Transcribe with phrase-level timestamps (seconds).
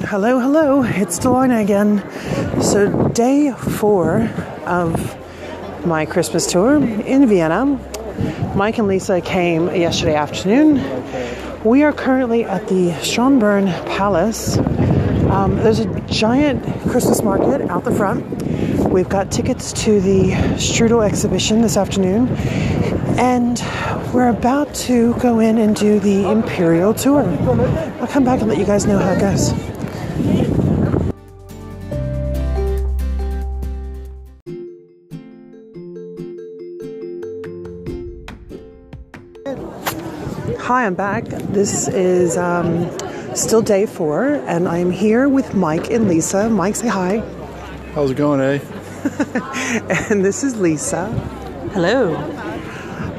[0.00, 2.02] Hello, hello, it's Delina again.
[2.60, 4.28] So, day four
[4.66, 5.16] of
[5.86, 7.64] my Christmas tour in Vienna.
[8.56, 10.82] Mike and Lisa came yesterday afternoon.
[11.62, 14.58] We are currently at the Schönbrunn Palace.
[15.30, 18.24] Um, there's a giant Christmas market out the front.
[18.90, 22.28] We've got tickets to the Strudel exhibition this afternoon,
[23.16, 23.62] and
[24.12, 27.22] we're about to go in and do the Imperial tour.
[28.00, 29.73] I'll come back and let you guys know how it goes.
[40.64, 41.24] Hi, I'm back.
[41.24, 42.90] This is um,
[43.34, 46.48] still day four, and I'm here with Mike and Lisa.
[46.48, 47.18] Mike, say hi.
[47.94, 48.60] How's it going, eh?
[50.10, 51.10] and this is Lisa.
[51.72, 52.43] Hello.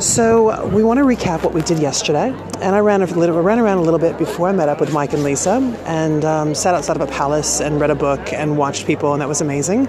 [0.00, 3.40] So we want to recap what we did yesterday, and I ran a little, I
[3.40, 6.54] ran around a little bit before I met up with Mike and Lisa, and um,
[6.54, 9.42] sat outside of a palace and read a book and watched people, and that was
[9.42, 9.88] amazing.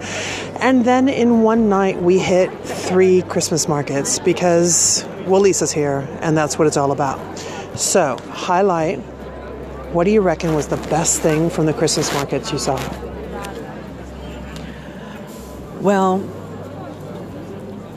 [0.59, 6.35] And then in one night we hit three Christmas markets because well, Lisa's here, and
[6.35, 7.37] that's what it's all about.
[7.79, 8.99] So highlight.
[9.93, 12.75] What do you reckon was the best thing from the Christmas markets you saw?
[15.79, 16.19] Well,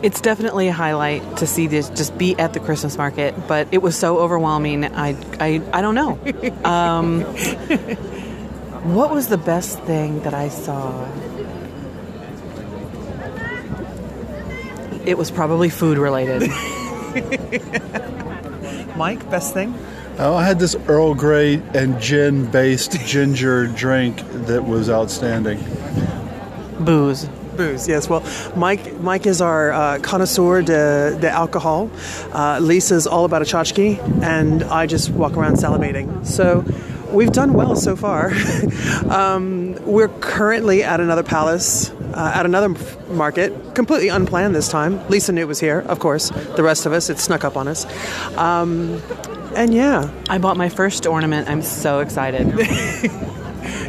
[0.05, 3.81] it's definitely a highlight to see this just be at the Christmas market, but it
[3.81, 4.85] was so overwhelming.
[4.85, 6.21] I I, I don't know.
[6.65, 7.23] Um,
[8.85, 11.09] what was the best thing that I saw?
[15.07, 16.51] It was probably food related.
[18.97, 19.75] Mike, best thing?
[20.19, 25.65] Oh, I had this Earl Grey and gin based ginger drink that was outstanding.
[26.81, 27.29] Booze.
[27.57, 28.09] Booze, yes.
[28.09, 28.23] Well,
[28.57, 31.91] Mike, Mike is our uh, connoisseur de, de alcohol.
[32.33, 36.27] Uh, Lisa's all about a tchotchke, and I just walk around salivating.
[36.27, 36.65] So
[37.13, 38.33] we've done well so far.
[39.11, 42.75] um, we're currently at another palace, uh, at another
[43.09, 45.07] market, completely unplanned this time.
[45.09, 46.31] Lisa knew it was here, of course.
[46.31, 47.87] The rest of us, it snuck up on us.
[48.37, 49.01] Um,
[49.57, 50.11] and yeah.
[50.29, 51.49] I bought my first ornament.
[51.49, 52.47] I'm so excited.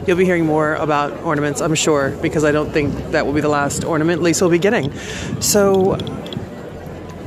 [0.07, 3.41] You'll be hearing more about ornaments, I'm sure, because I don't think that will be
[3.41, 4.93] the last ornament Lisa will be getting.
[5.41, 5.97] So,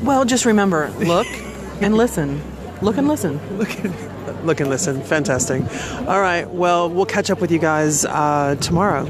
[0.03, 1.27] well, just remember look
[1.81, 2.41] and listen.
[2.81, 3.41] Look and listen.
[3.59, 5.03] Look and, look and listen.
[5.03, 5.63] Fantastic.
[6.07, 6.49] All right.
[6.49, 9.05] Well, we'll catch up with you guys uh, tomorrow.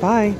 [0.00, 0.34] Bye.